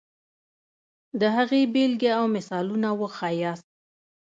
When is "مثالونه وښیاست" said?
2.35-3.67